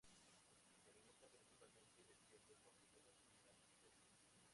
Se 0.83 0.89
alimenta 0.89 1.27
principalmente 1.29 2.01
de 2.01 2.15
pequeños 2.25 2.57
mamíferos 2.65 3.21
y 3.37 3.37
grandes 3.37 3.69
insectos. 3.69 3.93